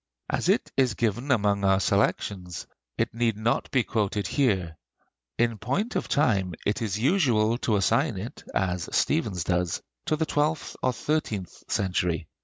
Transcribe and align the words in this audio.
As 0.31 0.49
it 0.49 0.71
is 0.75 0.95
given 0.95 1.29
among 1.29 1.63
our 1.63 1.79
selections, 1.79 2.65
it 2.97 3.13
need 3.13 3.37
not 3.37 3.69
be 3.69 3.83
quoted 3.83 4.25
here. 4.25 4.75
In 5.37 5.59
point 5.59 5.95
of 5.95 6.07
time 6.07 6.55
it 6.65 6.81
is 6.81 6.97
usual 6.97 7.59
to 7.59 7.75
assign 7.75 8.17
it, 8.17 8.43
as 8.55 8.89
Stephens 8.93 9.43
does, 9.43 9.79
to 10.07 10.15
the 10.15 10.25
twelfth 10.25 10.75
or 10.81 10.91
thirteenth 10.91 11.51
century. 11.71 12.27